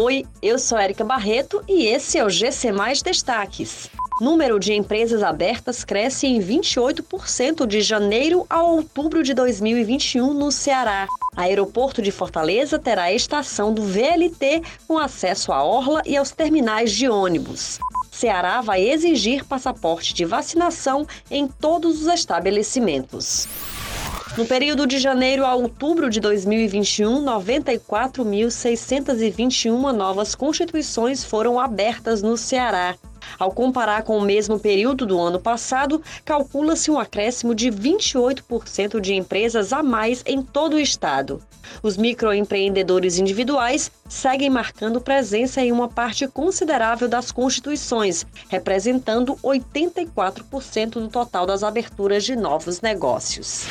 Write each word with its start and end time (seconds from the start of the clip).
Oi, 0.00 0.24
eu 0.40 0.60
sou 0.60 0.78
Érica 0.78 1.02
Barreto 1.02 1.60
e 1.66 1.86
esse 1.86 2.18
é 2.18 2.24
o 2.24 2.30
GC 2.30 2.70
Mais 2.70 3.02
Destaques. 3.02 3.90
Número 4.20 4.60
de 4.60 4.72
empresas 4.72 5.24
abertas 5.24 5.82
cresce 5.82 6.24
em 6.28 6.38
28% 6.38 7.66
de 7.66 7.80
janeiro 7.80 8.46
a 8.48 8.62
outubro 8.62 9.24
de 9.24 9.34
2021 9.34 10.32
no 10.32 10.52
Ceará. 10.52 11.08
Aeroporto 11.36 12.00
de 12.00 12.12
Fortaleza 12.12 12.78
terá 12.78 13.12
estação 13.12 13.74
do 13.74 13.82
VLT 13.82 14.62
com 14.86 14.96
acesso 14.96 15.50
à 15.50 15.64
orla 15.64 16.00
e 16.06 16.16
aos 16.16 16.30
terminais 16.30 16.92
de 16.92 17.08
ônibus. 17.08 17.80
Ceará 18.12 18.60
vai 18.60 18.88
exigir 18.88 19.44
passaporte 19.44 20.14
de 20.14 20.24
vacinação 20.24 21.08
em 21.28 21.48
todos 21.48 22.02
os 22.02 22.06
estabelecimentos. 22.06 23.48
No 24.36 24.46
período 24.46 24.86
de 24.86 24.98
janeiro 24.98 25.44
a 25.44 25.54
outubro 25.54 26.10
de 26.10 26.20
2021, 26.20 27.24
94.621 27.24 29.92
novas 29.92 30.34
constituições 30.34 31.24
foram 31.24 31.58
abertas 31.58 32.22
no 32.22 32.36
Ceará. 32.36 32.94
Ao 33.38 33.50
comparar 33.50 34.02
com 34.02 34.16
o 34.16 34.22
mesmo 34.22 34.58
período 34.58 35.06
do 35.06 35.18
ano 35.18 35.40
passado, 35.40 36.02
calcula-se 36.24 36.90
um 36.90 36.98
acréscimo 36.98 37.54
de 37.54 37.70
28% 37.70 39.00
de 39.00 39.14
empresas 39.14 39.72
a 39.72 39.82
mais 39.82 40.22
em 40.26 40.42
todo 40.42 40.74
o 40.74 40.80
estado. 40.80 41.42
Os 41.82 41.96
microempreendedores 41.96 43.18
individuais 43.18 43.90
seguem 44.08 44.48
marcando 44.48 45.00
presença 45.00 45.60
em 45.60 45.72
uma 45.72 45.88
parte 45.88 46.26
considerável 46.26 47.08
das 47.08 47.30
constituições, 47.30 48.24
representando 48.48 49.34
84% 49.36 50.90
do 50.90 51.08
total 51.08 51.44
das 51.44 51.62
aberturas 51.62 52.24
de 52.24 52.34
novos 52.34 52.80
negócios. 52.80 53.68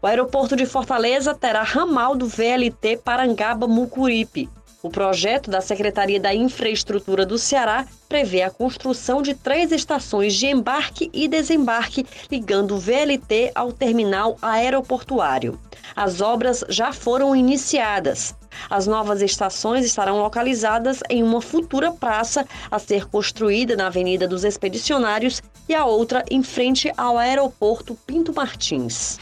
O 0.00 0.06
aeroporto 0.06 0.54
de 0.54 0.64
Fortaleza 0.64 1.34
terá 1.34 1.62
ramal 1.62 2.14
do 2.14 2.28
VLT 2.28 2.98
Parangaba-Mucuripe. 2.98 4.48
O 4.80 4.88
projeto 4.88 5.50
da 5.50 5.60
Secretaria 5.60 6.20
da 6.20 6.32
Infraestrutura 6.32 7.26
do 7.26 7.36
Ceará 7.36 7.84
prevê 8.08 8.42
a 8.42 8.50
construção 8.50 9.20
de 9.20 9.34
três 9.34 9.72
estações 9.72 10.34
de 10.34 10.46
embarque 10.46 11.10
e 11.12 11.26
desembarque 11.26 12.06
ligando 12.30 12.76
o 12.76 12.78
VLT 12.78 13.50
ao 13.56 13.72
terminal 13.72 14.36
aeroportuário. 14.40 15.58
As 15.96 16.20
obras 16.20 16.64
já 16.68 16.92
foram 16.92 17.34
iniciadas. 17.34 18.36
As 18.70 18.86
novas 18.86 19.20
estações 19.20 19.84
estarão 19.84 20.18
localizadas 20.18 21.00
em 21.10 21.24
uma 21.24 21.42
futura 21.42 21.90
praça 21.90 22.46
a 22.70 22.78
ser 22.78 23.06
construída 23.06 23.74
na 23.74 23.88
Avenida 23.88 24.28
dos 24.28 24.44
Expedicionários 24.44 25.42
e 25.68 25.74
a 25.74 25.84
outra 25.84 26.24
em 26.30 26.44
frente 26.44 26.92
ao 26.96 27.18
aeroporto 27.18 27.96
Pinto 28.06 28.32
Martins. 28.32 29.18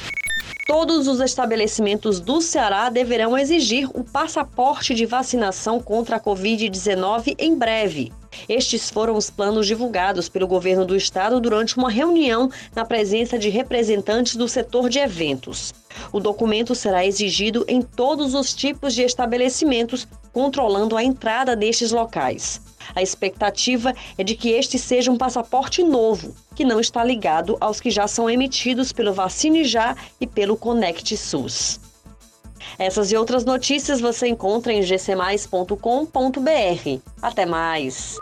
Todos 0.67 1.07
os 1.07 1.21
estabelecimentos 1.21 2.19
do 2.19 2.41
Ceará 2.41 2.91
deverão 2.91 3.39
exigir 3.39 3.89
o 3.95 4.03
passaporte 4.03 4.95
de 4.95 5.07
vacinação 5.07 5.81
contra 5.81 6.17
a 6.17 6.21
Covid-19 6.21 7.37
em 7.39 7.55
breve. 7.55 8.13
Estes 8.49 8.91
foram 8.91 9.17
os 9.17 9.31
planos 9.31 9.67
divulgados 9.67 10.29
pelo 10.29 10.47
governo 10.47 10.85
do 10.85 10.97
estado 10.97 11.41
durante 11.41 11.77
uma 11.77 11.91
reunião 11.91 12.51
na 12.75 12.85
presença 12.85 13.39
de 13.39 13.49
representantes 13.49 14.37
do 14.37 14.49
setor 14.49 14.89
de 14.89 14.99
eventos. 14.99 15.75
O 16.13 16.21
documento 16.21 16.75
será 16.75 17.05
exigido 17.05 17.65
em 17.69 17.83
todos 17.83 18.35
os 18.35 18.55
tipos 18.55 18.95
de 18.95 19.03
estabelecimentos, 19.03 20.07
controlando 20.33 20.97
a 20.97 21.03
entrada 21.03 21.57
destes 21.57 21.91
locais. 21.91 22.61
A 22.95 23.03
expectativa 23.03 23.93
é 24.17 24.23
de 24.23 24.35
que 24.35 24.51
este 24.51 24.79
seja 24.79 25.11
um 25.11 25.17
passaporte 25.17 25.83
novo, 25.83 26.35
que 26.55 26.65
não 26.65 26.79
está 26.79 27.03
ligado 27.03 27.57
aos 27.61 27.81
que 27.81 27.91
já 27.91 28.07
são 28.07 28.31
emitidos 28.31 28.93
pelo 28.93 29.13
Vacine 29.13 29.65
Já 29.65 29.97
e 30.21 30.27
pelo 30.27 30.57
Conect 30.57 31.17
SUS. 31.17 31.81
Essas 32.79 33.11
e 33.11 33.17
outras 33.17 33.45
notícias 33.45 34.01
você 34.01 34.29
encontra 34.29 34.73
em 34.73 34.83
gcmais.com.br. 34.83 37.01
Até 37.23 37.47
mais! 37.47 38.17